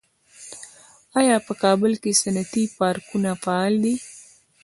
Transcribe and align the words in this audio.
آیا 1.19 1.35
په 1.45 1.53
کابل 1.63 1.93
کې 2.01 2.19
صنعتي 2.21 2.63
پارکونه 2.77 3.31
فعال 3.43 3.73
دي؟ 3.83 3.95